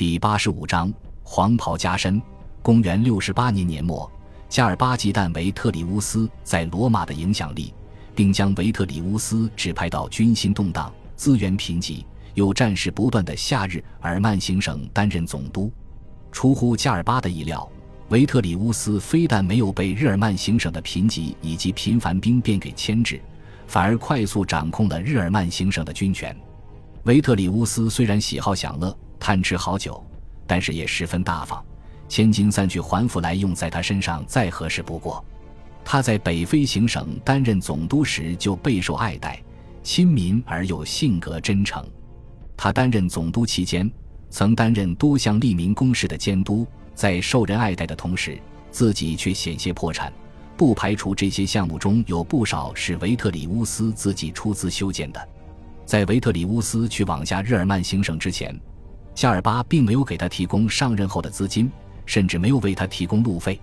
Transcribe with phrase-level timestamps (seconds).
[0.00, 0.90] 第八十五章
[1.22, 2.22] 黄袍加身。
[2.62, 4.10] 公元六十八年年末，
[4.48, 7.74] 加尔巴忌惮维特里乌斯在罗马的影响力，
[8.14, 12.02] 并将维特里乌斯指派到军心动荡、资源贫瘠
[12.32, 15.70] 有战事不断的夏日耳曼行省担任总督。
[16.32, 17.70] 出乎加尔巴的意料，
[18.08, 23.20] 维特里乌斯非但没有被日耳曼行省的贫瘠以及频繁兵变给牵制，
[23.66, 26.34] 反而快速掌控了日耳曼行省的军权。
[27.02, 30.04] 维特里乌斯虽然喜好享乐、贪吃好酒，
[30.46, 31.62] 但是也十分大方，
[32.08, 35.24] 千金散去还复来用在他身上再合适不过。
[35.84, 39.40] 他在北非行省担任总督时就备受爱戴，
[39.82, 41.86] 亲民而又性格真诚。
[42.56, 43.90] 他担任总督期间，
[44.28, 48.38] 曾担任多项利民公事的监督，在受人爱戴的同时，
[48.70, 50.12] 自己却险些破产。
[50.56, 55.28] 不排除这些项目中有不少是维特里乌斯自己出资修建的。
[55.86, 58.54] 在维特里乌斯去往下日耳曼行省之前，
[59.14, 61.70] 加尔巴并没有给他提供上任后的资金，
[62.06, 63.60] 甚至没有为他提供路费。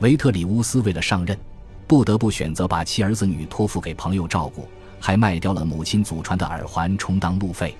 [0.00, 1.38] 维特里乌斯为了上任，
[1.86, 4.68] 不得不选择把妻儿子女托付给朋友照顾，
[5.00, 7.76] 还卖掉了母亲祖传的耳环充当路费。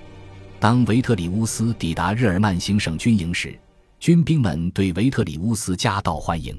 [0.59, 3.57] 当维特里乌斯抵达日耳曼行省军营时，
[3.99, 6.57] 军兵们对维特里乌斯夹道欢迎。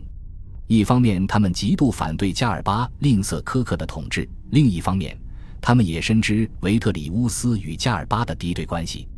[0.67, 5.19] 一方面，他们极度反对加尔巴吝啬苛刻的统治；另一方面，
[5.61, 9.09] 他们也深知维特里乌斯与加尔巴的敌对关系，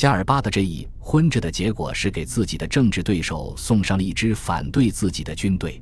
[0.00, 5.78] 加尔巴的这一昏着的结果是给自己的政治对手送上了一支反对自己的军队。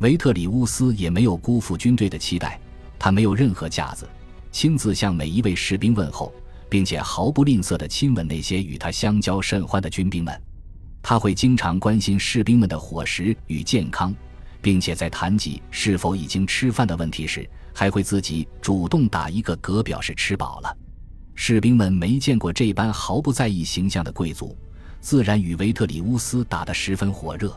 [0.00, 2.60] 维特里乌斯也没有辜负军队的期待，
[2.98, 4.08] 他没有任何架子，
[4.50, 6.34] 亲自向每一位士兵问候，
[6.68, 10.42] 并且毫不吝啬地亲吻那些与他相交甚欢的军兵们。
[11.00, 14.12] 他会经常关心士兵们的伙食与健康。
[14.60, 20.76] 并且在谈及是否已经吃饭的问题时，还会自己主动打一个嗝表示吃饱了。
[21.34, 24.56] 士兵们没见过这般毫不在意形象的贵族，
[25.00, 27.54] 自然与维特里乌斯打得十分火热。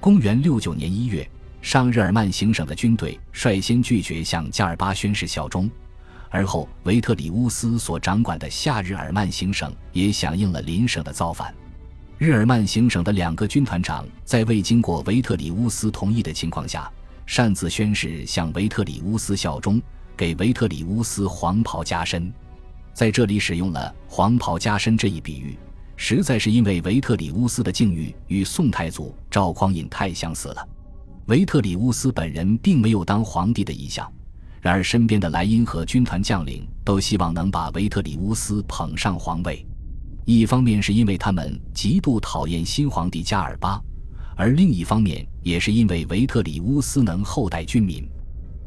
[0.00, 1.26] 公元六九年一月，
[1.62, 5.70] 上日耳曼行省的军队率先拒绝向加尔巴宣誓效忠，
[6.28, 11.54] 而后维特里乌斯所掌管的夏日耳曼行省也响应了邻省的造反。
[12.18, 16.90] 日耳曼行省的两个军团长在未经过维特里乌斯同意的情况下，
[17.26, 19.80] 擅自宣誓向维特里乌斯效忠，
[20.16, 22.30] 给维特里乌斯黄袍加身。
[22.94, 25.58] 在这里使用了“黄袍加身”这一比喻，
[25.96, 30.68] 实在是因为维特里乌斯的境遇与宋太祖赵匡胤太相似了。
[31.26, 34.10] 维特里乌斯本人并没有当皇帝的意向，
[34.60, 39.66] 然而身边的莱茵和军团将领都希望能把维特里乌斯捧上皇位。
[40.24, 43.82] 一方面是因为他们极度讨厌新皇帝加尔巴，
[44.36, 48.08] 而另一方面也是因为维特里乌斯能厚待军民。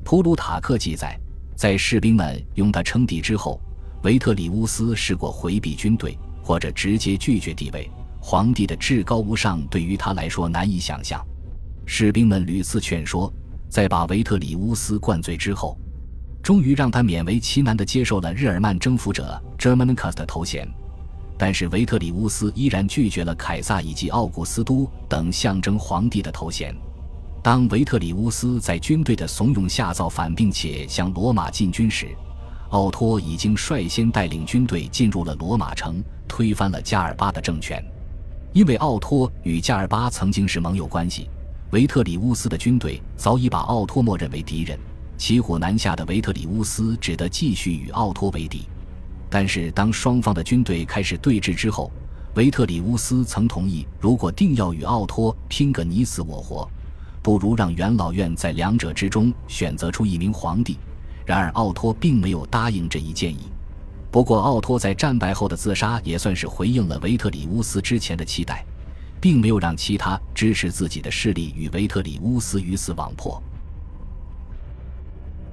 [0.04, 1.18] 普鲁塔克记载，
[1.56, 3.62] 在士兵们用他称帝之后，
[4.08, 7.92] 维特里乌斯试过回避军队或者直接拒绝地位。
[8.22, 11.22] 皇帝的至高无上对于他来说难以想象。
[11.86, 13.30] 士兵们屡次劝说，
[13.68, 15.78] 在把维特里乌斯灌醉之后，
[16.42, 20.66] 终于让他勉为其难地接受了日耳曼征服者 Germanicus 的头衔。
[21.38, 26.74] 但是维特里乌斯依然拒绝了凯撒以及奥古斯都等象征皇帝的头衔。
[27.44, 32.16] 当维特里乌斯在军队的怂恿下造反，并且向罗马进军时，
[32.70, 37.84] 奥托已经率先带领军队进入了罗马城，推翻了加尔巴的政权。
[38.54, 41.30] 因为奥托与加尔巴曾经是盟友关系，
[41.72, 44.78] 维特里乌斯的军队早已把奥托默认为敌人。
[45.18, 48.68] 骑虎难下的维特里乌斯只得继续与奥托为敌。
[49.30, 51.92] 但是，当双方的军队开始对峙之后，
[52.36, 56.70] 维特里乌斯曾同意，如果定要与奥托拼个你死我活，
[57.22, 60.78] 不如让元老院在两者之中选择出一名皇帝。
[61.28, 63.50] 然而，奥托并没有答应这一建议。
[64.10, 68.66] 不过，奥托在战败后的自杀也算是回应了维特里乌斯之前的期待，
[69.20, 73.44] 并没有让其他支持自己的势力与维特里乌斯鱼死网破。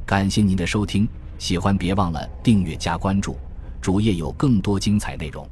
[0.07, 1.09] 感谢您的收听，
[1.41, 3.37] 喜欢别忘了订阅加关注。
[3.81, 5.45] 主页有更多精彩内容。